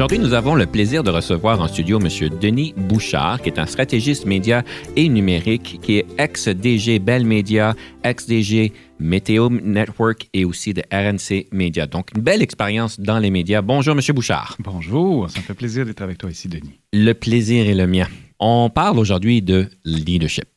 [0.00, 2.08] Aujourd'hui, nous avons le plaisir de recevoir en studio M.
[2.40, 4.64] Denis Bouchard, qui est un stratégiste média
[4.96, 11.86] et numérique, qui est ex-DG Bell Media, ex-DG Météo Network et aussi de RNC Media.
[11.86, 13.60] Donc, une belle expérience dans les médias.
[13.60, 14.00] Bonjour, M.
[14.14, 14.56] Bouchard.
[14.60, 16.80] Bonjour, ça me fait plaisir d'être avec toi ici, Denis.
[16.94, 18.06] Le plaisir est le mien.
[18.38, 20.48] On parle aujourd'hui de leadership.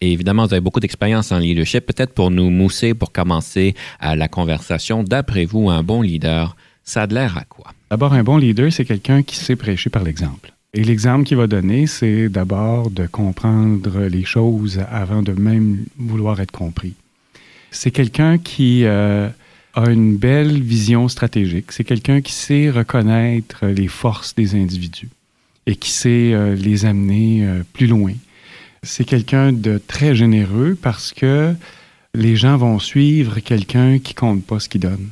[0.00, 1.84] Et évidemment, vous avez beaucoup d'expérience en leadership.
[1.84, 7.02] Peut-être pour nous mousser, pour commencer à la conversation, d'après vous, un bon leader, ça
[7.02, 7.72] a de l'air à quoi?
[7.90, 10.52] D'abord, un bon leader, c'est quelqu'un qui sait prêcher par l'exemple.
[10.72, 16.40] Et l'exemple qu'il va donner, c'est d'abord de comprendre les choses avant de même vouloir
[16.40, 16.94] être compris.
[17.70, 19.28] C'est quelqu'un qui euh,
[19.74, 21.72] a une belle vision stratégique.
[21.72, 25.08] C'est quelqu'un qui sait reconnaître les forces des individus
[25.66, 28.12] et qui sait euh, les amener euh, plus loin.
[28.82, 31.54] C'est quelqu'un de très généreux parce que
[32.14, 35.08] les gens vont suivre quelqu'un qui compte pas ce qu'il donne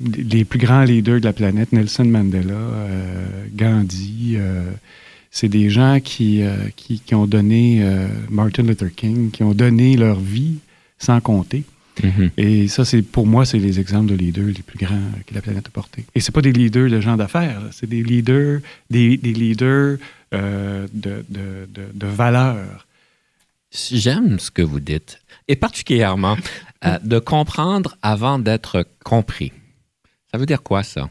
[0.00, 4.70] les plus grands leaders de la planète, Nelson Mandela, euh, Gandhi, euh,
[5.30, 7.84] c'est des gens qui, euh, qui, qui, ont donné,
[8.30, 10.58] Martin Luther King, qui ont donné leur vie
[10.98, 11.64] sans compter.
[12.02, 12.30] Mm-hmm.
[12.36, 15.42] Et ça, c'est pour moi, c'est les exemples de leaders les plus grands que la
[15.42, 16.04] planète a portés.
[16.14, 19.98] Et c'est pas des leaders de gens d'affaires, c'est des leaders, des, des leaders
[20.32, 22.86] de, de, de, de valeurs.
[23.70, 26.36] J'aime ce que vous dites, et particulièrement
[27.02, 29.52] de comprendre avant d'être compris.
[30.34, 31.08] Ça veut dire quoi, ça?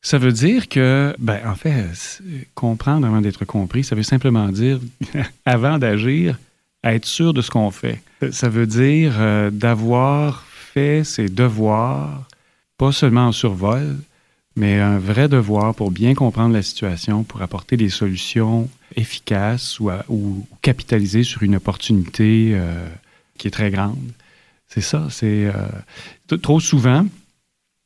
[0.00, 2.22] Ça veut dire que, ben, en fait,
[2.54, 4.78] comprendre avant d'être compris, ça veut simplement dire,
[5.44, 6.38] avant d'agir,
[6.84, 8.00] être sûr de ce qu'on fait.
[8.30, 12.28] Ça veut dire euh, d'avoir fait ses devoirs,
[12.78, 13.96] pas seulement en survol,
[14.54, 20.46] mais un vrai devoir pour bien comprendre la situation, pour apporter des solutions efficaces ou,
[20.62, 22.86] capitaliser sur une opportunité euh,
[23.36, 24.12] qui est très grande.
[24.68, 25.08] C'est ça.
[25.10, 27.04] C'est euh, trop souvent,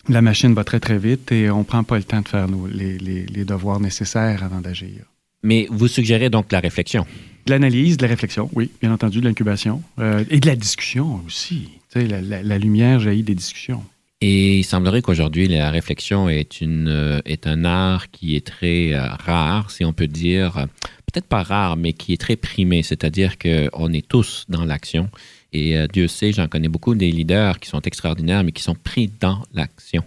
[0.09, 2.47] la machine va très, très vite et on ne prend pas le temps de faire
[2.72, 5.04] les, les, devoirs nécessaires avant d'agir.
[5.42, 7.06] Mais vous suggérez donc la réflexion?
[7.47, 9.82] De l'analyse, de la réflexion, oui, bien entendu, de l'incubation.
[9.98, 11.69] Euh, et de la discussion aussi.
[11.94, 13.84] La, la, la, lumière jaillit des discussions.
[14.20, 18.94] Et il semblerait qu'aujourd'hui, la réflexion est, une, euh, est un art qui est très
[18.94, 20.66] euh, rare, si on peut dire,
[21.12, 25.10] peut-être pas rare, mais qui est très primé, c'est-à-dire qu'on est tous dans l'action
[25.54, 28.75] et euh, Dieu sait, j'en connais beaucoup des leaders qui sont extraordinaires, mais qui sont
[28.75, 30.03] pris dans l'action.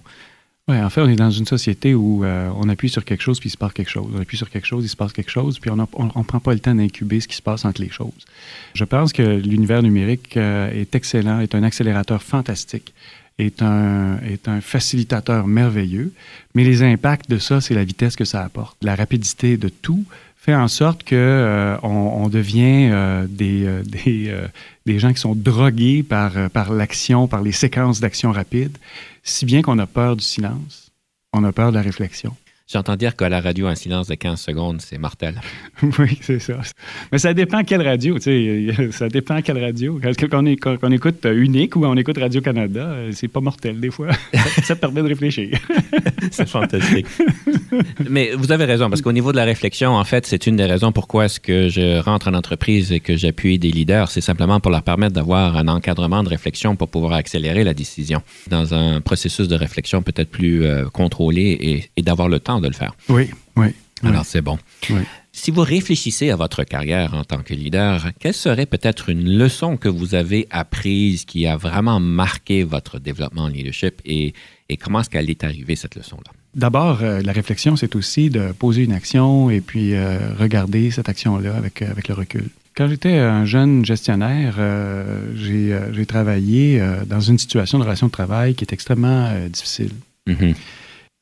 [0.68, 3.40] Oui, en fait, on est dans une société où euh, on appuie sur quelque chose,
[3.40, 4.12] puis il se passe quelque chose.
[4.13, 6.53] On appuie sur quelque chose, il se passe quelque chose, puis on ne prend pas
[6.53, 8.25] le temps d'incuber ce qui se passe entre les choses.
[8.74, 12.94] Je pense que l'univers numérique euh, est excellent, est un accélérateur fantastique,
[13.40, 16.12] est un, est un facilitateur merveilleux,
[16.53, 20.03] mais les impacts de ça, c'est la vitesse que ça apporte, la rapidité de tout,
[20.36, 24.34] fait en sorte que on, devient des, des,
[24.88, 28.78] des, gens qui sont drogués par, par l'action, par les séquences d'action rapide,
[29.24, 30.92] si bien qu'on a peur du silence,
[31.34, 32.36] on a peur de la réflexion.
[32.69, 35.39] J'entends dire qu'à la radio, un silence de 15 secondes, c'est mortel.
[36.00, 36.59] oui, c'est ça.
[37.13, 38.91] Mais ça dépend quelle radio, tu sais.
[38.91, 40.01] Ça dépend quelle radio.
[40.03, 44.09] Quand on, quand on écoute Unique ou on écoute Radio-Canada, c'est pas mortel des fois.
[44.63, 45.57] ça permet de réfléchir.
[46.31, 47.06] c'est fantastique.
[48.09, 50.66] Mais vous avez raison, parce qu'au niveau de la réflexion, en fait, c'est une des
[50.66, 54.11] raisons pourquoi est-ce que je rentre en entreprise et que j'appuie des leaders.
[54.11, 58.22] C'est simplement pour leur permettre d'avoir un encadrement de réflexion pour pouvoir accélérer la décision
[58.50, 62.68] dans un processus de réflexion peut-être plus euh, contrôlé et, et d'avoir le temps de
[62.68, 62.94] le faire.
[63.09, 63.68] Oui, oui.
[64.03, 64.59] Alors, c'est bon.
[65.31, 69.78] Si vous réfléchissez à votre carrière en tant que leader, quelle serait peut-être une leçon
[69.78, 74.34] que vous avez apprise qui a vraiment marqué votre développement en leadership et,
[74.69, 76.31] et comment est-ce qu'elle est arrivée, cette leçon-là?
[76.56, 81.07] D'abord, euh, la réflexion, c'est aussi de poser une action et puis euh, regarder cette
[81.07, 82.50] action-là avec, euh, avec le recul.
[82.75, 84.59] Quand j'étais un jeune gestionnaire,
[85.36, 89.89] j'ai travaillé dans une situation de relation de travail qui est extrêmement difficile.
[90.27, 90.54] Mm-hmm.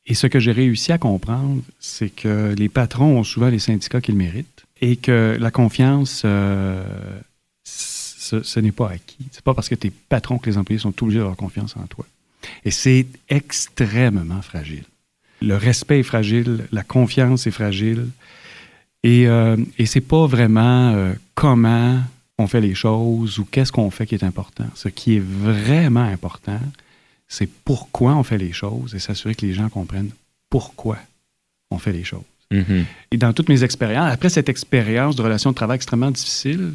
[0.07, 4.01] Et ce que j'ai réussi à comprendre, c'est que les patrons ont souvent les syndicats
[4.01, 6.83] qu'ils méritent et que la confiance, euh,
[7.63, 9.25] ce, n'est pas acquis.
[9.31, 11.87] C'est pas parce que tu es patron que les employés sont obligés d'avoir confiance en
[11.87, 12.05] toi.
[12.63, 14.83] Et c'est extrêmement fragile.
[15.41, 18.07] Le respect est fragile, la confiance est fragile.
[19.03, 21.99] Et, euh, et c'est pas vraiment euh, comment
[22.37, 24.65] on fait les choses ou qu'est-ce qu'on fait qui est important.
[24.75, 26.59] Ce qui est vraiment important,
[27.27, 30.11] c'est pourquoi on fait les choses et s'assurer que les gens comprennent
[30.49, 30.97] pourquoi
[31.71, 32.23] on fait les choses.
[32.51, 32.85] Mhm.
[33.11, 36.73] Et dans toutes mes expériences, après cette expérience de relation de travail extrêmement difficile,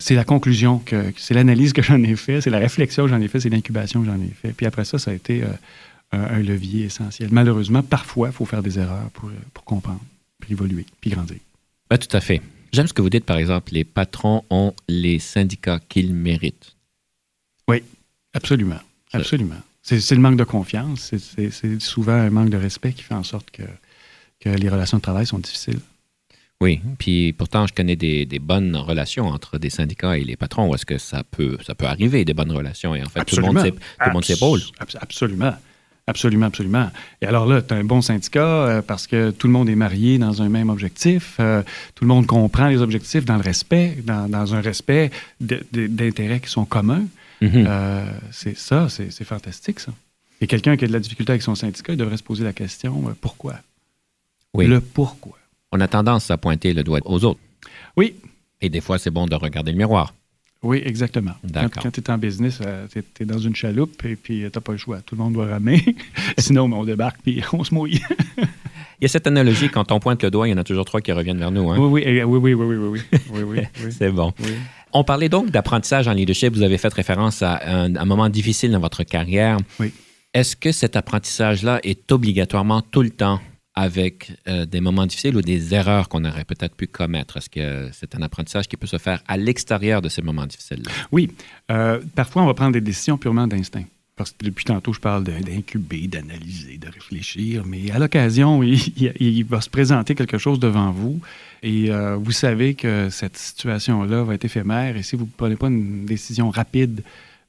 [0.00, 3.20] c'est la conclusion, que, c'est l'analyse que j'en ai fait, c'est la réflexion que j'en
[3.20, 4.52] ai fait, c'est l'incubation que j'en ai fait.
[4.52, 5.48] Puis après ça, ça a été euh,
[6.10, 7.28] un, un levier essentiel.
[7.30, 10.00] Malheureusement, parfois, il faut faire des erreurs pour, pour comprendre,
[10.40, 11.38] puis évoluer, puis grandir.
[11.88, 12.42] Ben, tout à fait.
[12.72, 16.74] J'aime ce que vous dites, par exemple, les patrons ont les syndicats qu'ils méritent.
[18.36, 18.80] Absolument.
[19.12, 19.54] Ça- Absolument.
[19.86, 21.12] C'est, le manque de confiance.
[21.36, 23.62] C'est, souvent un manque de respect qui fait en sorte que,
[24.40, 25.78] que les relations de travail sont difficiles.
[26.60, 30.74] Oui, puis pourtant, je connais des, des bonnes relations entre des syndicats et les patrons.
[30.74, 32.94] Est-ce que ça peut, ça peut arriver, des bonnes relations?
[32.94, 34.60] Et en fait, tout le monde s'ép- tout le monde s'épaule.
[34.80, 35.54] abs- Absolument.
[36.06, 36.90] Absolument, absolument.
[37.22, 39.74] Et alors là, tu as un bon syndicat euh, parce que tout le monde est
[39.74, 41.36] marié dans un même objectif.
[41.40, 41.62] euh,
[41.94, 45.10] tout le monde comprend les objectifs dans le respect, dans, dans un respect
[45.40, 47.04] d'intérêts qui sont communs.
[47.48, 47.64] Mhm.
[47.68, 49.92] Euh, c'est ça, c'est fantastique, ça.
[50.40, 52.52] Et quelqu'un qui a de la difficulté avec son syndicat, il devrait se poser la
[52.52, 53.54] question euh, pourquoi?
[54.52, 54.66] Oui.
[54.66, 55.38] Le pourquoi.
[55.72, 57.40] On a tendance à pointer le doigt aux autres.
[57.96, 58.14] Oui,
[58.60, 60.14] Et des fois, c'est bon de regarder le miroir.
[60.62, 61.32] oui, exactement.
[61.42, 61.82] Quand, D'accord.
[61.82, 62.60] quand tu es en business,
[62.92, 65.00] tu es, dans une chaloupe et puis tu n'as pas le choix.
[65.02, 65.82] Tout le monde doit ramer.
[66.38, 68.00] Sinon, on débarque puis on se mouille.
[68.38, 70.84] Il y a cette analogie, quand on pointe le doigt, il y en a toujours
[70.84, 71.70] trois qui reviennent vers nous.
[71.70, 71.78] hein.
[71.78, 73.00] Oui, oui, oui, oui, oui, oui, oui, oui,
[73.32, 73.92] oui, oui, oui.
[73.98, 74.32] C'est bon.
[74.40, 74.54] Oui.
[74.96, 76.54] On parlait donc d'apprentissage en leadership.
[76.54, 79.58] Vous avez fait référence à un, un moment difficile dans votre carrière.
[79.80, 79.92] Oui.
[80.32, 83.40] Est-ce que cet apprentissage-là est obligatoirement tout le temps
[83.74, 87.36] avec euh, des moments difficiles ou des erreurs qu'on aurait peut-être pu commettre?
[87.36, 90.90] Est-ce que c'est un apprentissage qui peut se faire à l'extérieur de ces moments difficiles-là?
[91.10, 91.30] Oui.
[91.72, 93.84] Euh, parfois, on va prendre des décisions purement d'instinct.
[94.16, 99.60] Parce que depuis tantôt, je parle d'incuber, d'analyser, de réfléchir, mais à l'occasion, il, va
[99.60, 101.20] se présenter quelque chose devant vous
[101.62, 105.56] et euh, vous savez que cette situation-là va être éphémère et si vous ne prenez
[105.56, 107.02] pas une décision rapide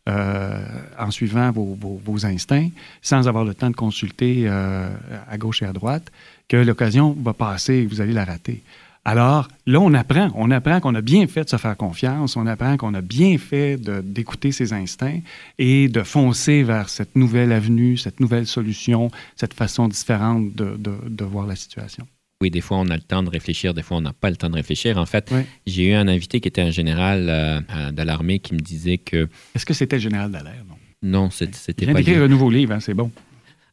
[0.08, 0.64] euh,
[1.00, 2.70] en suivant vos instincts,
[3.02, 4.90] sans avoir le temps de consulter euh,
[5.28, 6.12] à gauche et à droite,
[6.48, 8.62] que l'occasion va passer et vous allez la rater.
[9.08, 10.32] Alors, là, on apprend.
[10.34, 12.36] On apprend qu'on a bien fait de se faire confiance.
[12.38, 15.20] On apprend qu'on a bien fait d'écouter ses instincts
[15.60, 20.98] et de foncer vers cette nouvelle avenue, cette nouvelle solution, cette façon différente de, de-
[21.08, 22.08] de voir la situation.
[22.42, 24.36] Oui, des fois, on a le temps de réfléchir, des fois, on n'a pas le
[24.36, 24.98] temps de réfléchir.
[24.98, 25.42] En fait, Oui.
[25.68, 29.30] j'ai eu un invité qui était un général euh, de l'armée qui me disait que
[29.54, 30.64] Est-ce que c'était le général Dallaire?
[30.68, 30.76] Non?
[31.04, 33.12] non, c'est- Il c'était vient pas d'écrire un nouveau livre, hein, c'est bon.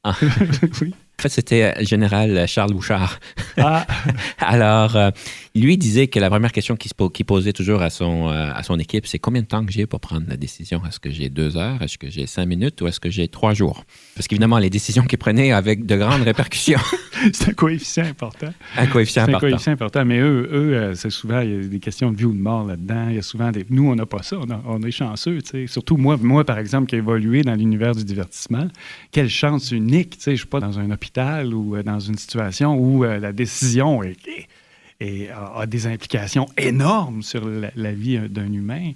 [0.04, 0.14] Ah.
[0.82, 0.94] oui.
[1.22, 3.20] En fait, c'était euh, général Charles Bouchard.
[3.56, 3.86] Ah,
[4.38, 5.10] Alors, euh,
[5.54, 9.06] lui disait que la première question qu'il posait toujours à son, euh, à son équipe,
[9.06, 10.82] c'est combien de temps que j'ai pour prendre la décision?
[10.84, 11.80] Est-ce que j'ai deux heures?
[11.80, 12.80] Est-ce que j'ai cinq minutes?
[12.82, 13.84] Ou est-ce que j'ai trois jours?
[14.16, 16.80] Parce qu'évidemment, les décisions qu'il prenait avec de grandes répercussions.
[17.32, 18.52] c'est un coefficient important.
[18.76, 19.50] un coefficient C'est un important.
[19.50, 22.24] coefficient important, mais eux, eux euh, c'est souvent, il y a des questions de vie
[22.24, 23.06] ou de mort là-dedans.
[23.10, 23.64] Il y a souvent des...
[23.70, 24.38] Nous, on n'a pas ça.
[24.40, 25.66] On, a- on est chanceux, tu sais.
[25.68, 28.66] Surtout moi, moi, par exemple, qui ai évolué dans l'univers du divertissement.
[29.12, 30.30] Quelle chance unique, tu sais.
[30.32, 34.02] Je suis pas dans un hôpital ou euh, dans une situation où euh, la décision
[34.02, 34.48] est, est-
[35.00, 38.92] est- a, des implications énormes sur la, la vie euh, d'un humain.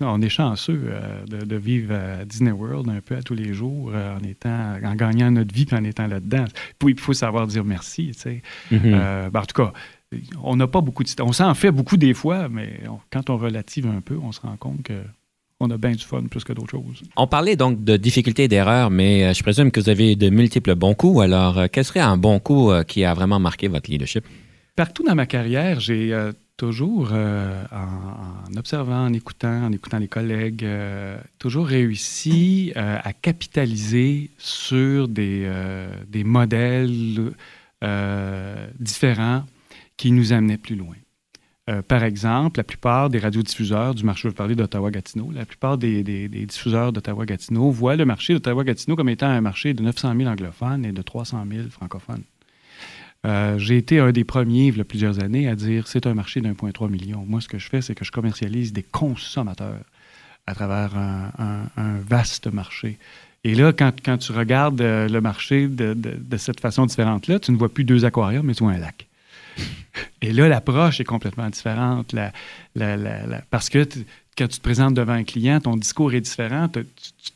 [0.00, 3.54] On est chanceux euh, de, de vivre à Disney World un peu à tous les
[3.54, 6.46] jours euh, en étant, en gagnant notre vie puis en étant là-dedans.
[6.80, 8.42] Puis il faut savoir dire merci, tu sais.
[8.72, 8.80] Mhm.
[8.86, 9.72] Euh, ben, en tout cas,
[10.42, 11.10] on n'a pas beaucoup de...
[11.22, 14.40] On s'en fait beaucoup des fois, mais on- quand on relative un peu, on se
[14.40, 15.00] rend compte que
[15.60, 17.02] on a bien du fun plus que d'autres choses.
[17.16, 20.28] On parlait donc de difficultés et d'erreurs, mais euh, je présume que vous avez de
[20.30, 21.22] multiples bons coups.
[21.22, 24.24] Alors, euh, quel serait un bon coup euh, qui a vraiment marqué votre leadership?
[24.76, 29.98] Partout dans ma carrière, j'ai euh, toujours, euh, en, en observant, en écoutant, en écoutant
[29.98, 35.48] les collègues, euh, toujours réussi à capitaliser sur des,
[36.08, 37.32] des modèles
[38.80, 39.44] différents
[39.96, 40.96] qui nous amenaient plus loin.
[41.70, 45.78] Euh, par exemple, la plupart des radiodiffuseurs du marché, je vais parler d'Ottawa-Gatineau, la plupart
[45.78, 50.84] des, diffuseurs d'Ottawa-Gatineau voient le marché d'Ottawa-Gatineau comme étant un marché de 900 000 anglophones
[50.84, 52.22] et de 300 000 francophones.
[53.24, 56.12] Euh, J'ai été un des premiers, il y a plusieurs années, à dire c'est un
[56.12, 57.24] marché d'1,3 million.
[57.26, 59.80] Moi, ce que je fais, c'est que je commercialise des consommateurs
[60.46, 62.98] à travers un, vaste marché.
[63.44, 67.52] Et là, quand, tu regardes euh, le marché de, de- de cette façon différente-là, tu
[67.52, 69.06] ne vois plus deux aquariums, mais tu vois un lac.
[70.22, 72.12] Et là, l'approche est complètement différente.
[72.12, 72.32] La-
[72.74, 73.86] la- la- la- parce que
[74.36, 76.68] quand tu te présentes devant un client, ton discours est différent.
[76.68, 76.84] Tu as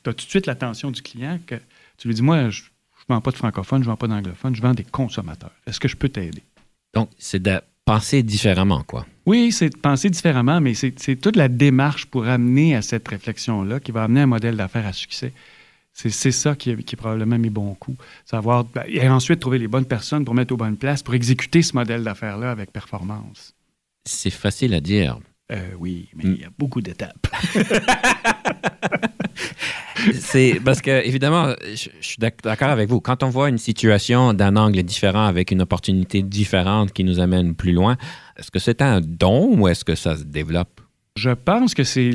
[0.03, 1.39] tout de suite l'attention du client.
[1.47, 1.57] que
[1.99, 4.55] Tu lui dis, moi, je ne vends pas de francophone, je ne vends pas d'anglophone,
[4.55, 5.53] je vends des consommateurs.
[5.67, 6.43] Est-ce que je peux t'aider?
[6.95, 9.07] Donc, c'est de penser différemment, quoi.
[9.27, 13.07] Oui, c'est de penser différemment, mais c'est c'est toute la démarche pour amener à cette
[13.09, 15.33] réflexion-là qui va amener un modèle d'affaires à succès.
[16.01, 17.99] C'est ça qui est, qui est probablement mes bons coups.
[18.25, 21.61] Savoir, ben, et ensuite trouver les bonnes personnes pour mettre aux bonnes places, pour exécuter
[21.63, 23.55] ce modèle d'affaires-là avec performance.
[24.09, 25.19] C'est facile à dire.
[25.51, 26.35] Euh, oui, mais Mm.
[26.35, 27.27] il y a beaucoup d'étapes.
[30.15, 33.01] c'est parce que, évidemment, je, je suis d'accord avec vous.
[33.01, 37.55] Quand on voit une situation d'un angle différent avec une opportunité différente qui nous amène
[37.55, 37.97] plus loin,
[38.37, 40.81] est-ce que c'est un don ou est-ce que ça se développe?
[41.19, 42.11] Je pense que c'est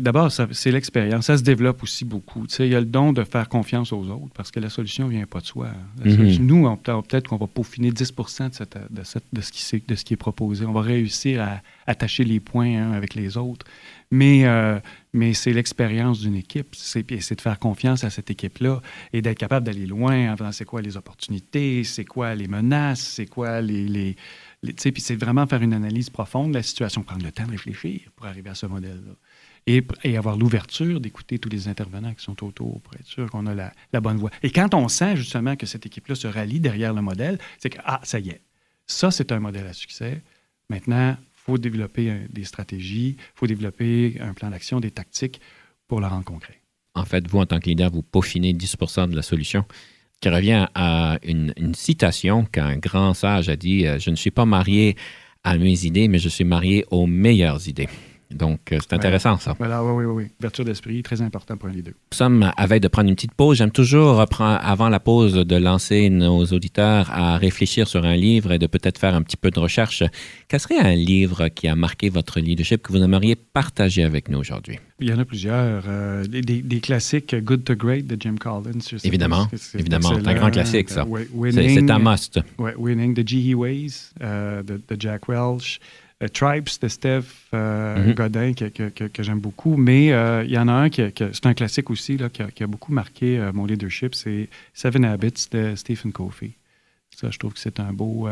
[0.00, 1.26] d'abord c'est l'expérience.
[1.26, 2.46] Ça se développe aussi beaucoup.
[2.48, 4.68] Tu sais, il y a le don de faire confiance aux autres parce que la
[4.68, 5.68] solution vient pas de soi.
[6.04, 6.38] Mhm.
[6.44, 9.94] Nous, on, peut-être qu'on va peaufiner 10 de, cette, de, cette, de, ce qui, de
[9.94, 10.66] ce qui est proposé.
[10.66, 13.64] On va réussir à attacher les points hein, avec les autres.
[14.10, 14.78] Mais, euh,
[15.14, 16.74] mais c'est l'expérience d'une équipe.
[16.74, 18.82] C'est de faire confiance à cette équipe-là
[19.12, 23.26] et d'être capable d'aller loin en c'est quoi les opportunités, c'est quoi les menaces, c'est
[23.26, 24.16] quoi les, les
[24.62, 28.00] puis c'est vraiment faire une analyse profonde de la situation, prendre le temps de réfléchir
[28.14, 29.14] pour arriver à ce modèle-là.
[29.66, 29.84] Et,
[30.16, 33.72] avoir l'ouverture d'écouter tous les intervenants qui sont autour pour être sûr qu'on a la,
[33.92, 34.30] la, bonne voie.
[34.42, 37.78] Et quand on sent justement que cette équipe-là se rallie derrière le modèle, c'est que,
[37.84, 38.42] ah, ça y est,
[38.86, 40.22] ça, c'est un modèle à succès.
[40.68, 45.40] Maintenant, il faut développer des stratégies, il faut développer un plan d'action, des tactiques
[45.86, 46.60] pour le rendre concret.
[46.94, 49.64] En fait, vous, en tant que leader, vous peaufinez 10% de la solution
[50.22, 54.46] qui revient à une, citation qu'un grand sage a dit euh, Je ne suis pas
[54.46, 54.96] marié
[55.44, 57.88] à mes idées, mais je suis marié aux meilleures idées.
[58.34, 59.54] Donc, euh, c'est intéressant, ça.
[59.58, 60.30] Voilà, oui, oui, oui.
[60.40, 61.94] Ouverture d'esprit, très important pour les deux.
[62.12, 63.58] Nous sommes à veille de prendre une petite pause.
[63.58, 68.58] J'aime toujours, avant la pause, de lancer nos auditeurs à réfléchir sur un livre et
[68.58, 70.02] de peut-être faire un petit peu de recherche.
[70.48, 74.38] Quel serait un livre qui a marqué votre leadership que vous aimeriez partager avec nous
[74.38, 74.78] aujourd'hui?
[75.00, 75.84] Il y en a plusieurs.
[75.88, 78.80] Euh, des, classiques, Good to Great de Jim Collins.
[79.02, 80.12] Évidemment, évidemment.
[80.14, 81.06] C'est un grand classique, ça.
[81.50, 82.40] c'est un must.
[82.58, 83.54] Winning, the G.E.
[83.54, 85.80] Ways euh, de, de Jack Welch.
[86.22, 88.14] Euh, Tribes de Steph mhm.
[88.14, 91.90] Godin que, j'aime beaucoup, mais euh, il y en a un qui, c'est un classique
[91.90, 96.52] aussi là, qui, a, beaucoup marqué mon leadership, c'est Seven Habits de Stephen Covey.
[97.14, 98.28] Ça, je trouve que c'est un beau,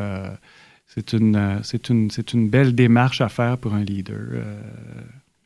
[0.87, 4.42] c'est une, c'est une, c'est une belle démarche à faire pour un leader.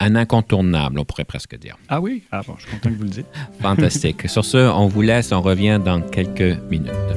[0.01, 1.79] Un incontournable, on pourrait presque dire.
[1.89, 2.25] Ah oui?
[2.31, 3.27] Ah bon, je suis content que vous le dites.
[3.61, 4.29] Fantastique.
[4.29, 7.14] Sur ce, on vous laisse, on revient dans quelques minutes.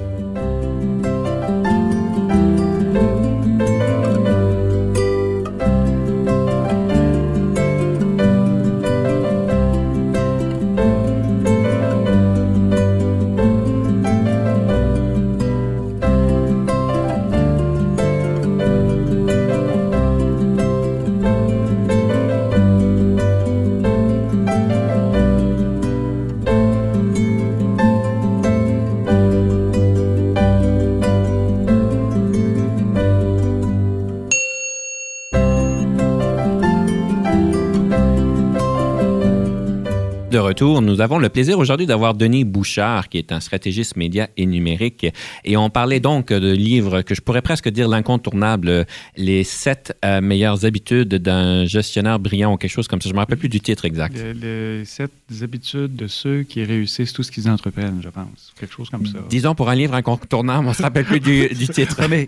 [40.60, 45.06] Nous avons le plaisir aujourd'hui d'avoir Denis Bouchard, qui est un stratégiste média et numérique.
[45.46, 48.88] Et on parlait donc de livres que je pourrais presque dire l'incontournable,
[49.18, 53.10] les sept euh, meilleures habitudes d'un gestionnaire brillant ou quelque chose comme ça.
[53.10, 54.16] Je ne me rappelle plus du titre exact.
[54.18, 55.12] Les, sept
[55.42, 58.54] habitudes de ceux qui réussissent tout ce qu'ils entreprennent, je pense.
[58.60, 59.20] Quelque chose comme ça.
[59.30, 62.02] Disons pour un livre incontournable, on ne se rappelle plus du, titre.
[62.10, 62.28] mais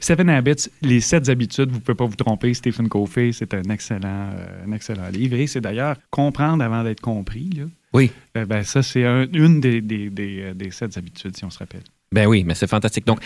[0.00, 2.52] Seven Habits, les sept habitudes, vous ne pouvez pas vous tromper.
[2.52, 5.36] Stephen Covey, c'est un excellent, euh, un excellent livre.
[5.36, 7.50] Et c'est d'ailleurs comprendre avant d'être compris.
[7.56, 7.59] Là.
[7.92, 8.10] Oui.
[8.36, 11.58] Euh, ben, ça, c'est une des, des, des, euh, des, sept habitudes, si on se
[11.58, 11.82] rappelle.
[12.12, 13.06] Ben oui, mais c'est fantastique.
[13.06, 13.20] Donc,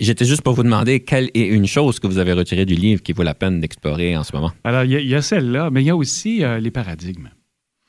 [0.00, 3.02] j'étais juste pour vous demander quelle est une chose que vous avez retirée du livre
[3.02, 4.52] qui vaut la peine d'explorer en ce moment?
[4.62, 7.30] Alors, il y, a celle-là, mais il y a aussi euh, les paradigmes.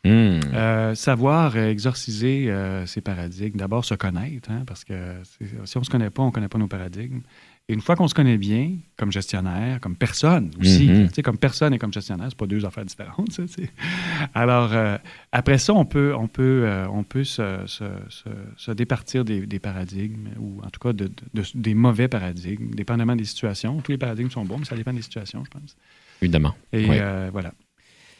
[0.08, 0.94] Hmm.
[0.94, 2.53] savoir exorciser
[2.86, 4.94] ces paradigmes, d'abord se connaître, hein, parce que
[5.63, 7.22] si on ne se connaît pas, on ne connaît pas nos paradigmes.
[7.67, 11.10] Et une fois qu'on se connaît bien, comme gestionnaire, comme personne aussi, mhm.
[11.24, 13.31] comme personne et comme gestionnaire, c'est pas deux affaires différentes.
[13.31, 13.41] Ça,
[14.36, 15.00] Alors, euh,
[15.31, 17.86] après ça, on peut, on peut, euh, on peut se, se,
[18.55, 21.10] se, départir des, des, paradigmes, ou en tout cas de,
[21.55, 23.81] des mauvais paradigmes, dépendamment des situations.
[23.81, 25.75] Tous les paradigmes sont bons, mais ça dépend des situations, je pense.
[26.22, 26.53] Évidemment.
[26.72, 27.51] Et euh, voilà.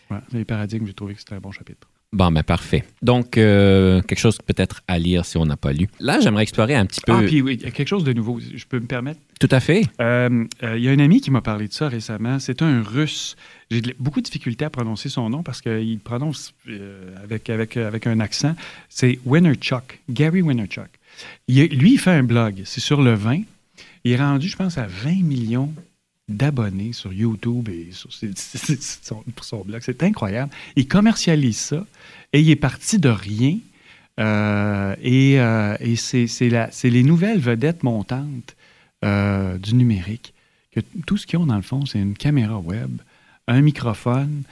[0.10, 0.24] voilà.
[0.32, 1.88] Les paradigmes, j'ai trouvé que c'était un bon chapitre.
[2.16, 2.86] Bon, ben parfait.
[3.02, 5.90] Donc, euh, quelque chose peut-être à lire si on n'a pas lu.
[6.00, 7.12] Là, j'aimerais explorer un petit peu.
[7.12, 9.20] Ah, puis oui, quelque chose de nouveau, je peux me permettre?
[9.38, 9.82] Tout à fait.
[10.00, 12.40] Euh, euh, il y a un ami qui m'a parlé de ça récemment.
[12.40, 13.36] C'est un russe.
[13.70, 16.54] J'ai beaucoup de difficultés à prononcer son nom parce qu'il prononce
[17.22, 18.56] avec, avec, avec un accent.
[18.88, 20.88] C'est Winnerchuck, Gary Winnerchuck.
[21.50, 22.62] lui, il fait un blog.
[22.64, 23.42] C'est sur le vin.
[24.06, 25.70] Il est rendu, je pense, à 20 millions
[26.28, 28.10] d'abonnés sur YouTube et sur
[29.04, 29.82] son, son blog.
[29.84, 30.52] C'est incroyable.
[30.76, 31.86] Il commercialise ça
[32.34, 33.58] et il est parti de rien.
[34.20, 38.56] Euh, et, euh, c'est les nouvelles vedettes montantes
[39.04, 40.34] euh, du numérique.
[40.72, 43.00] Que tout ce qu'ils ont, dans le fond, c'est une caméra web,
[43.48, 44.44] un microphone,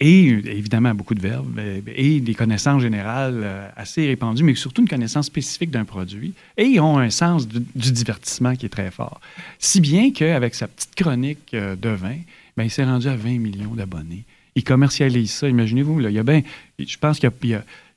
[0.00, 1.60] et évidemment beaucoup de verbes
[1.94, 6.32] et des connaissances générales euh, assez répandues, mais surtout une connaissance spécifique d'un produit.
[6.56, 7.60] Et ils ont un sens du,
[7.92, 9.20] divertissement qui est très fort.
[9.58, 12.16] Si bien qu'avec sa petite chronique euh, de vin,
[12.56, 14.24] ben, il s'est rendu à 20 millions d'abonnés.
[14.54, 15.48] Ils commercialisent ça.
[15.48, 16.42] Imaginez-vous, il y a bien,
[16.78, 17.30] je pense qu'il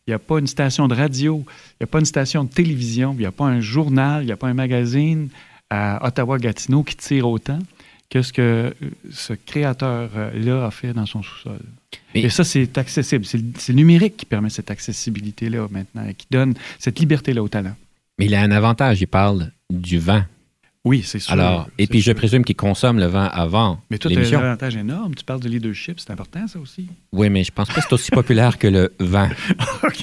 [0.08, 3.14] n'y a, pas une station de radio, il n'y a pas une station de télévision,
[3.14, 5.30] il n'y a pas un journal, il n'y a pas un magazine
[5.70, 7.60] à Ottawa-Gatineau qui tire autant
[8.10, 8.72] que ce que euh,
[9.12, 11.60] ce créateur-là a fait dans son sous-sol?
[12.16, 13.26] Et ça, c'est accessible.
[13.26, 17.76] C'est le, numérique qui permet cette accessibilité-là maintenant et qui donne cette liberté-là au talent.
[18.18, 20.24] Mais il a un avantage, il parle du vent.
[20.86, 21.34] Oui, c'est sûr.
[21.34, 23.82] Alors, et puis je présume qu'il consomme le vent avant.
[23.90, 25.14] Mais toi, tu as un avantage énorme.
[25.14, 26.88] Tu parles de leadership, c'est important, ça aussi.
[27.12, 29.28] Oui, mais je pense pas que c'est aussi populaire que le vent.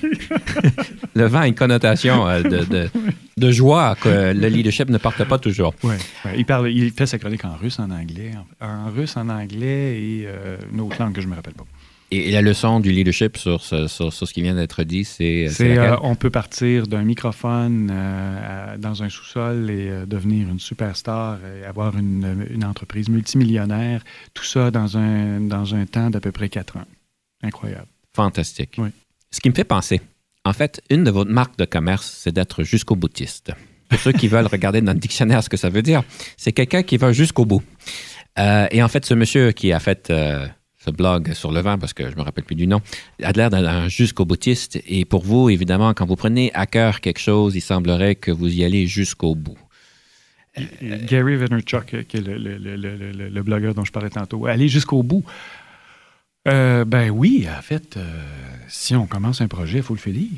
[1.15, 2.91] le vent a une connotation euh, de,
[3.39, 5.75] de, joie que le leadership ne porte pas toujours.
[5.83, 5.95] Oui.
[6.37, 8.33] Il, parle, il fait sa chronique en russe, en anglais.
[8.61, 11.65] En, russe, en anglais et euh, une autre langue que je ne me rappelle pas.
[12.17, 15.49] Et, la leçon du leadership sur ce, sur, ce qui vient d'être dit, c'est.
[15.51, 20.61] C'est euh, on peut partir d'un microphone euh, dans un sous-sol et euh, devenir une
[20.61, 24.03] superstar et avoir une, une, entreprise multimillionnaire,
[24.35, 26.85] tout ça dans un, dans un temps d'à peu près quatre ans.
[27.43, 27.87] Incroyable.
[28.15, 28.77] Fantastique.
[28.79, 28.89] Oui.
[29.31, 30.01] Ce qui me fait penser,
[30.45, 33.53] en fait, une de vos marques de commerce, c'est d'être jusqu'au boutiste.
[33.89, 36.03] Pour ceux qui veulent regarder dans le dictionnaire ce que ça veut dire,
[36.37, 37.63] c'est quelqu'un qui va jusqu'au bout.
[38.39, 40.13] et en fait, ce monsieur qui a fait
[40.87, 42.81] ce blog sur le vent, parce que je me rappelle plus du nom,
[43.23, 44.81] a l'air d'un jusqu'au boutiste.
[44.87, 48.55] Et pour vous, évidemment, quand vous prenez à cœur quelque chose, il semblerait que vous
[48.55, 49.59] y allez jusqu'au bout.
[50.83, 55.25] Gary Vaynerchuk, qui est le, blogueur dont je parlais tantôt, aller jusqu'au bout.
[56.49, 58.23] Euh, ben oui, en fait, euh,
[58.69, 60.31] si on commence un projet, il faut le finir.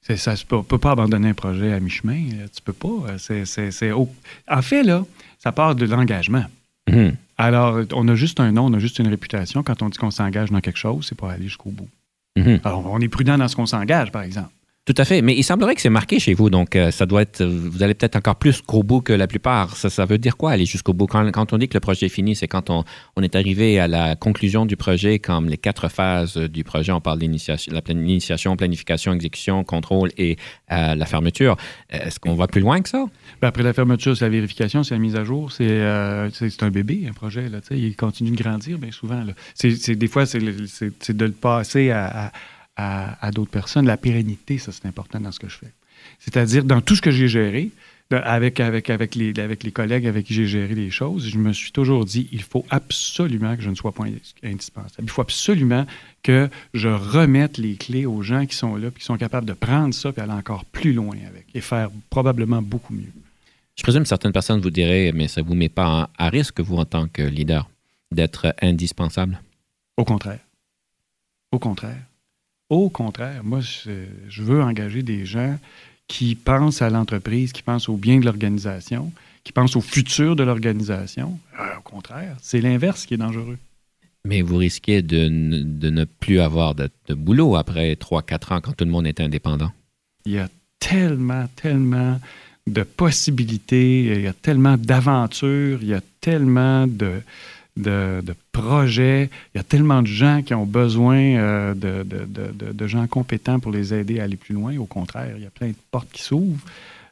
[0.00, 2.22] Ça, on ne peut pas abandonner un projet à mi-chemin.
[2.54, 3.18] Tu peux pas.
[3.18, 5.04] C'est, En fait, là,
[5.38, 6.44] ça part de l'engagement.
[6.90, 7.16] Mhm.
[7.38, 9.62] Alors, on a juste un nom, on a juste une réputation.
[9.62, 11.88] Quand on dit qu'on s'engage dans quelque chose, c'est pour aller jusqu'au bout.
[12.36, 12.60] Mhm.
[12.64, 14.50] Alors, on est prudent dans ce qu'on s'engage, par exemple.
[14.84, 15.22] Tout à fait.
[15.22, 16.50] Mais il semblerait que c'est marqué chez vous.
[16.50, 17.44] Donc, euh, ça doit être.
[17.44, 19.76] Vous allez peut-être encore plus qu'au bout que la plupart.
[19.76, 21.06] Ça, veut dire quoi, aller jusqu'au bout?
[21.06, 22.82] Quand, on dit que le projet est fini, c'est quand on,
[23.14, 26.90] on, est arrivé à la conclusion du projet, comme les quatre phases du projet.
[26.90, 30.36] On parle d'initiation, l'initiation, planification, exécution, contrôle et
[30.72, 31.56] euh, la fermeture.
[31.88, 33.04] Est-ce qu'on va plus loin que ça?
[33.40, 35.52] Ben, après la fermeture, c'est la vérification, c'est la mise à jour.
[35.52, 36.28] C'est euh,
[36.60, 37.48] un bébé, un projet.
[37.48, 39.22] Là, il continue de grandir bien souvent.
[39.22, 39.32] Là.
[39.62, 42.32] des fois, c'est de le passer à à,
[43.32, 43.86] d'autres personnes.
[43.86, 45.72] La pérennité, ça, c'est important dans ce que je fais.
[46.18, 47.70] C'est-à-dire, dans tout ce que j'ai géré,
[48.10, 51.52] avec, avec, avec, les, avec les collègues avec qui j'ai géré les choses, je me
[51.52, 54.04] suis toujours dit, il faut absolument que je ne sois pas
[54.42, 55.02] indispensable.
[55.02, 55.86] Il faut absolument
[56.22, 59.54] que je remette les clés aux gens qui sont là, puis qui sont capables de
[59.54, 63.12] prendre ça, puis aller encore plus loin avec, et faire probablement beaucoup mieux.
[63.76, 66.60] Je présume que certaines personnes vous diraient, mais ça ne vous met pas à risque,
[66.60, 67.70] vous, en tant que leader,
[68.10, 69.40] d'être indispensable?
[69.96, 70.40] Au contraire.
[71.50, 72.02] Au contraire.
[72.72, 75.58] Au contraire, moi, je, veux engager des gens
[76.08, 79.12] qui pensent à l'entreprise, qui pensent au bien de l'organisation,
[79.44, 81.38] qui pensent au futur de l'organisation.
[81.60, 83.58] Euh, au contraire, c'est l'inverse qui est dangereux.
[84.24, 88.90] Mais vous risquez de, ne plus avoir de, boulot après 3-4 ans quand tout le
[88.90, 89.70] monde est indépendant.
[90.24, 92.18] Il y a tellement, tellement
[92.66, 97.20] de possibilités, il y a tellement d'aventures, il y a tellement de,
[97.76, 99.30] de, projets.
[99.54, 103.94] Il y a tellement de gens qui ont besoin euh, de, gens compétents pour les
[103.94, 104.76] aider à aller plus loin.
[104.76, 106.64] Au contraire, il y a plein de portes qui s'ouvrent.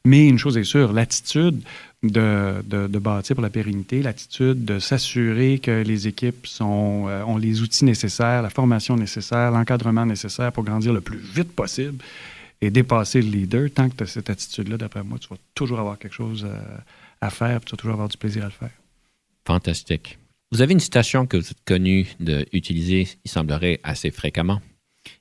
[0.05, 1.61] Mais une chose est sûre, l'attitude
[2.03, 7.85] de, bâtir pour la pérennité, l'attitude de s'assurer que les équipes euh, ont les outils
[7.85, 12.03] nécessaires, la formation nécessaire, l'encadrement nécessaire pour grandir le plus vite possible
[12.63, 15.81] et dépasser le leader, tant que tu as cette attitude-là, d'après moi, tu vas toujours
[15.81, 16.79] avoir quelque chose euh,
[17.21, 18.71] à, faire, tu vas toujours avoir du plaisir à le faire.
[19.47, 20.19] Fantastique.
[20.53, 24.61] Vous avez une citation que vous êtes connu d'utiliser, il semblerait, assez fréquemment.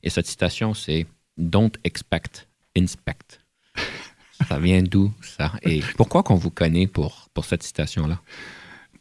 [0.02, 1.06] Et cette citation, c'est
[1.38, 3.40] Don't expect, inspect.
[4.50, 5.54] ça vient d'où, ça?
[5.62, 8.20] Et pourquoi qu'on vous connaît pour, pour cette citation-là?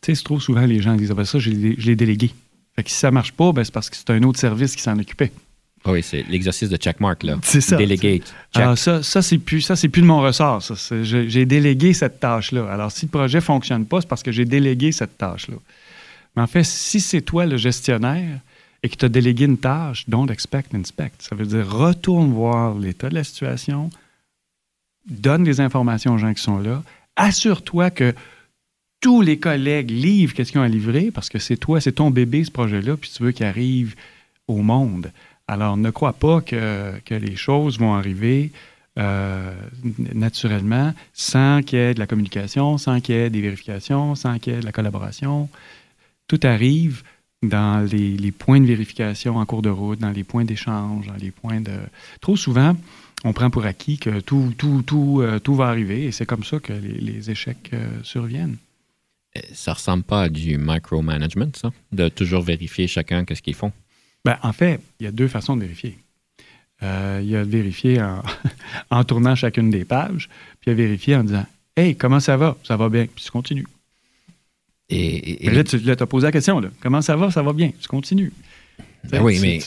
[0.03, 2.31] Tu sais, trop souvent, les gens disent, ah ben ça, je l'ai délégué.
[2.77, 4.83] Fait que si ça marche pas, ben c'est parce que c'est un autre service qui
[4.83, 5.33] s'en occupait.
[5.85, 7.39] Ah oui, c'est l'exercice de checkmark, là.
[7.43, 7.77] C'est ça.
[7.77, 8.23] Délégué.
[8.53, 10.63] Alors, ça, ça c'est plus, ça, plus de mon ressort.
[11.03, 12.71] J'ai délégué cette tâche-là.
[12.71, 15.57] Alors, si le projet fonctionne pas, c'est parce que j'ai délégué cette tâche-là.
[16.37, 18.41] Mais en fait, si c'est toi le gestionnaire
[18.83, 21.13] et que tu as délégué une tâche, don't expect, inspect.
[21.19, 23.91] Ça veut dire retourne voir l'état de la situation,
[25.09, 26.83] donne des informations aux gens qui sont là,
[27.17, 28.15] assure-toi que
[29.01, 32.11] tous les collègues livrent qu'est-ce qu'ils ont à livrer parce que c'est toi, c'est ton
[32.11, 33.95] bébé ce projet-là, puis tu veux qu'il arrive
[34.49, 35.13] au monde.
[35.47, 38.53] Alors ne crois pas que, les choses vont arriver
[38.99, 39.55] euh,
[40.15, 44.39] naturellement sans qu'il y ait de la communication, sans qu'il y ait des vérifications, sans
[44.39, 45.49] qu'il y ait de la collaboration
[46.29, 47.03] tout arrive
[47.43, 51.31] dans les, points de vérification en cours de route, dans les points d'échange, dans les
[51.31, 51.79] points de...
[52.21, 52.77] Trop souvent,
[53.25, 56.45] on prend pour acquis que tout, tout, tout, euh, tout va arriver et c'est comme
[56.45, 58.57] ça que les, échecs euh, surviennent.
[59.53, 63.73] Ça ressemble pas à du micromanagement, ça, de toujours vérifier chacun qu'est-ce qu'ils font?
[64.25, 65.97] Ben, en fait, il y a deux façons de vérifier.
[66.83, 68.23] Euh, il y a de vérifier en,
[68.91, 70.29] en, tournant chacune des pages,
[70.61, 72.57] puis il y a vérifier en disant Hey, comment ça va?
[72.65, 73.07] Ça va bien.
[73.07, 73.67] Puis tu continues.
[74.91, 76.69] Et, là, tu as posé la question là.
[76.81, 77.31] Comment ça va?
[77.31, 77.73] Ça va bien.
[77.79, 78.33] Tu continues.
[79.11, 79.59] Ben oui, mais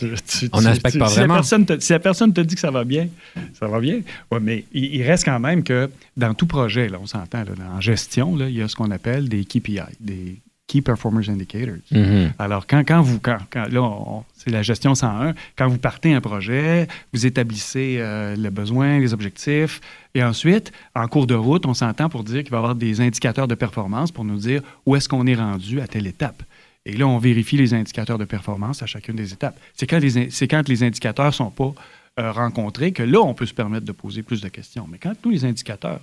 [0.51, 1.36] on n'inspecte pas vraiment.
[1.36, 3.07] La te, si la personne te dit que ça va bien,
[3.53, 4.01] ça va bien.
[4.29, 8.36] Ouais, mais il, reste quand même que dans tout projet, là, on s'entend, en gestion,
[8.36, 10.38] là, il y a ce qu'on appelle des KPI, des
[10.71, 11.84] Key Performance Indicators.
[11.91, 12.31] Mm-hmm.
[12.39, 16.88] Alors, quand, quand vous, quand, là, c'est la gestion 101, quand vous partez un projet,
[17.12, 19.81] vous établissez euh, le besoin, les objectifs,
[20.15, 23.01] et ensuite, en cours de route, on s'entend pour dire qu'il va y avoir des
[23.01, 26.41] indicateurs de performance pour nous dire où est-ce qu'on est rendu à telle étape.
[26.86, 29.60] Et là, on vérifie les indicateurs de performance à chacune des étapes.
[29.73, 31.73] C'est quand les, c'est quand les indicateurs ne sont pas
[32.19, 34.88] euh, rencontrés que là, on peut se permettre de poser plus de questions.
[34.89, 35.99] Mais quand tous les indicateurs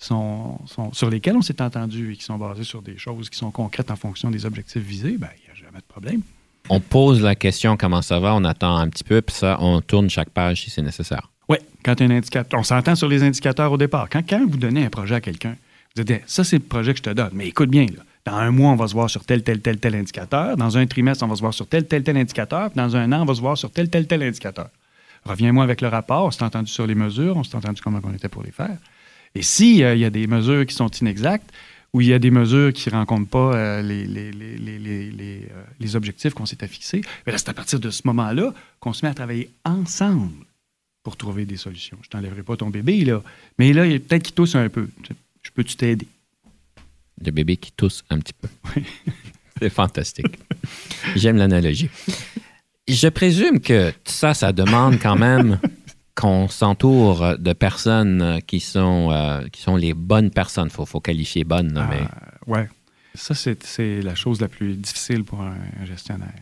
[0.00, 0.58] sont,
[0.92, 3.90] sur lesquels on s'est entendu et qui sont basés sur des choses qui sont concrètes
[3.90, 6.22] en fonction des objectifs visés, ben, il n'y a jamais de problème.
[6.68, 9.80] On pose la question comment ça va, on attend un petit peu, puis ça, on
[9.80, 11.30] tourne chaque page si c'est nécessaire.
[11.48, 12.60] Oui, quand un indicateur.
[12.60, 14.08] On s'entend sur les indicateurs au départ.
[14.08, 15.56] Quand, quand vous donnez un projet à quelqu'un,
[15.96, 17.30] vous dites ça, c'est le projet que je te donne.
[17.32, 19.78] Mais écoute bien, là, dans un mois, on va se voir sur tel, tel, tel,
[19.78, 20.56] tel indicateur.
[20.56, 22.70] Dans un trimestre, on va se voir sur tel, tel, tel indicateur.
[22.70, 24.68] Puis dans un an, on va se voir sur tel, tel, tel indicateur.
[25.24, 26.26] Reviens-moi avec le rapport.
[26.26, 27.36] On s'est entendu sur les mesures.
[27.36, 28.76] On s'est entendu comment on était pour les faire.
[29.34, 31.50] Et s'il euh, y a des mesures qui sont inexactes
[31.92, 35.64] ou il y a des mesures qui ne rencontrent pas euh, les, les, les, euh,
[35.78, 39.10] les, objectifs qu'on s'était fixés, ben c'est à partir de ce moment-là qu'on se met
[39.10, 40.44] à travailler ensemble
[41.02, 41.98] pour trouver des solutions.
[42.02, 43.22] Je ne t'enlèverai pas ton bébé, là.
[43.58, 44.88] Mais là, peut-être qu'il tousse un peu.
[45.42, 46.06] Je peux-tu t'aider?
[47.24, 48.48] Le bébé qui tousse un petit peu.
[49.58, 50.38] c'est fantastique.
[51.16, 51.90] J'aime l'analogie.
[52.86, 55.58] Je présume que ça, ça demande quand même
[56.14, 60.68] qu'on s'entoure de personnes qui sont, euh, qui sont les bonnes personnes.
[60.68, 61.76] Il faut, qualifier bonnes.
[61.76, 62.52] Ah, mais...
[62.52, 62.68] ouais.
[63.14, 66.32] Ça, c'est la chose la plus difficile pour un, gestionnaire.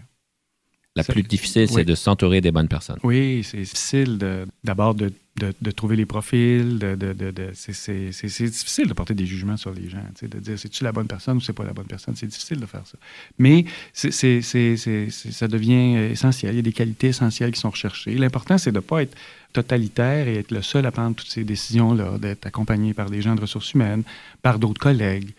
[0.96, 2.98] La plus difficile, c'est de s'entourer des bonnes personnes.
[3.04, 4.18] Oui, c'est difficile
[4.64, 6.78] d'abord de, de, trouver les profils.
[6.78, 11.06] De, c'est difficile de porter des jugements sur les gens, de dire c'est-tu la bonne
[11.06, 12.16] personne ou c'est pas la bonne personne?
[12.16, 12.98] C'est difficile de faire ça.
[13.38, 16.54] Mais c'est ça devient essentiel.
[16.54, 18.14] Il y a des qualités essentielles qui sont recherchées.
[18.14, 19.16] L'important, c'est de ne pas être
[19.52, 23.34] totalitaire et être le seul à prendre toutes ces décisions-là, d'être accompagné par des gens
[23.34, 24.02] de ressources humaines,
[24.42, 25.30] par d'autres collègues.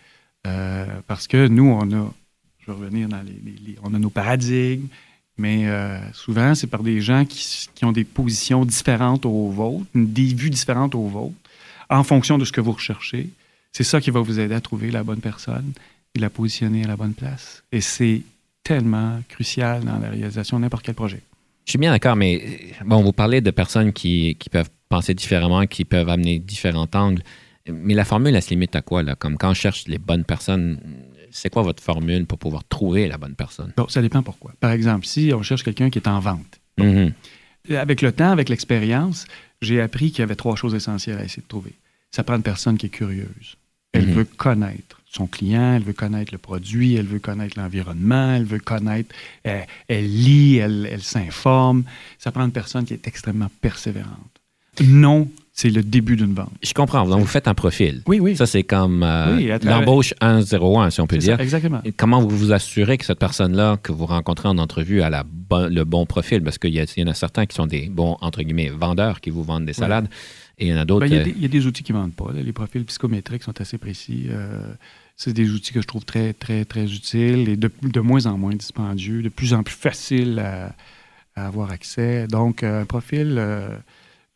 [0.46, 2.12] Euh, parce que nous, on a,
[2.58, 4.88] je vais revenir dans les, on a nos paradigmes,
[5.36, 9.86] mais euh, souvent, c'est par des gens qui, qui, ont des positions différentes aux vôtres,
[9.94, 11.36] des vues différentes aux vôtres,
[11.88, 13.30] en fonction de ce que vous recherchez.
[13.72, 15.72] C'est ça qui va vous aider à trouver la bonne personne
[16.14, 17.62] et la positionner à la bonne place.
[17.72, 18.22] Et c'est
[18.64, 21.22] tellement crucial dans la réalisation de n'importe quel projet.
[21.70, 22.42] Je suis bien d'accord, mais
[22.84, 27.22] bon, vous parlez de personnes qui, peuvent penser différemment, qui peuvent amener différents angles.
[27.68, 29.04] Mais la formule, elle se limite à quoi?
[29.04, 29.14] Là?
[29.14, 30.80] Comme quand on cherche les bonnes personnes,
[31.30, 33.72] c'est quoi votre formule pour pouvoir trouver la bonne personne?
[33.76, 34.52] Bon, ça dépend pourquoi.
[34.58, 37.12] Par exemple, si on cherche quelqu'un qui est en vente, mm-hmm.
[37.76, 39.26] avec le temps, avec l'expérience,
[39.62, 41.74] j'ai appris qu'il y avait trois choses essentielles à essayer de trouver.
[42.10, 43.54] Ça prend une personne qui est curieuse.
[43.92, 44.12] Elle mm-hmm.
[44.14, 48.60] veut connaître son client, elle veut connaître le produit, elle veut connaître l'environnement, elle veut
[48.60, 51.82] connaître, elle, lit, elle, s'informe.
[52.18, 54.40] Ça prend une personne qui est extrêmement persévérante.
[54.80, 56.52] Non, c'est le début d'une vente.
[56.62, 57.04] Je comprends.
[57.06, 58.02] Donc, vous faites un profil.
[58.06, 58.36] Oui, oui.
[58.36, 61.36] Ça, c'est comme euh, l'embauche 101, si on peut dire.
[61.36, 61.82] Ça, exactement.
[61.96, 65.24] comment vous vous assurez que cette personne-là que vous rencontrez en entrevue a la
[65.68, 66.42] le bon profil?
[66.42, 69.30] Parce qu'il y, y, en a certains qui sont des bons, entre guillemets, vendeurs qui
[69.30, 70.08] vous vendent des salades.
[70.60, 71.08] Et il y en a d'autres.
[71.08, 72.32] Ben, il, y a des outils qui ne vendent pas.
[72.32, 74.26] Les profils psychométriques sont assez précis.
[74.28, 74.60] Euh,
[75.16, 78.36] c'est des outils que je trouve très, très, très utiles et de, de, moins en
[78.36, 80.74] moins dispendieux, de plus en plus faciles à,
[81.34, 82.26] avoir accès.
[82.26, 83.74] Donc, un profil euh,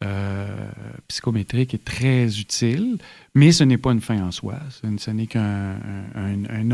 [0.03, 0.71] euh,
[1.09, 2.97] psychométrique est très utile,
[3.35, 4.59] mais ce n'est pas une fin en soi.
[4.71, 5.79] Ce, n'est qu'un
[6.15, 6.71] un,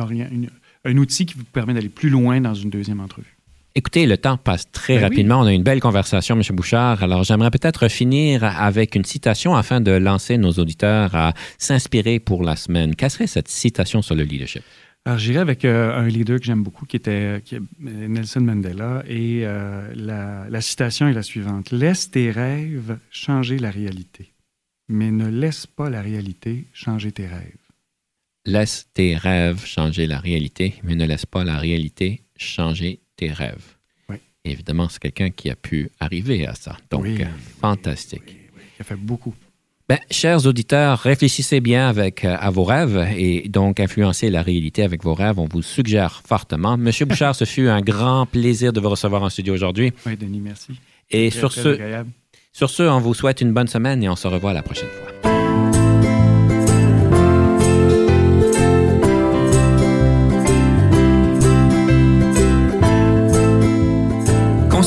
[0.85, 3.37] un, outil qui vous permet d'aller plus loin dans une deuxième entrevue.
[3.77, 5.41] Écoutez, le temps passe très ben rapidement.
[5.41, 6.43] On a une belle conversation, M.
[6.57, 7.05] Bouchard.
[7.05, 12.43] Alors, j'aimerais peut-être finir avec une citation afin de lancer nos auditeurs à s'inspirer pour
[12.43, 12.97] la semaine.
[12.97, 14.63] Quelle serait cette citation sur le leadership?
[15.05, 17.43] Alors, j'irai avec euh, un leader que j'aime beaucoup, qui était
[17.79, 19.05] Nelson Mandela.
[19.07, 21.71] Et euh, la, la, citation est la suivante.
[21.71, 24.33] Laisse tes rêves changer la réalité,
[24.89, 27.57] mais ne laisse pas la réalité changer tes rêves.
[28.47, 33.77] Laisse tes rêves changer la réalité, mais ne laisse pas la réalité changer tes rêves.
[34.09, 34.17] Oui.
[34.45, 36.77] évidemment, c'est quelqu'un qui a pu arriver à ça.
[36.91, 37.07] Donc,
[37.61, 38.23] fantastique.
[38.57, 39.35] Oui, il a fait beaucoup.
[39.91, 44.85] Ben, chers auditeurs, réfléchissez bien avec, euh, à vos rêves et donc influencez la réalité
[44.85, 45.39] avec vos rêves.
[45.39, 46.77] On vous suggère fortement.
[46.79, 49.93] Monsieur Bouchard, ce fut un grand plaisir de vous recevoir en studio aujourd'hui.
[50.07, 50.73] Oui, Denis, merci.
[51.11, 52.05] Et sur ce,
[52.53, 55.30] sur ce, on vous souhaite une bonne semaine et on se revoit la prochaine fois.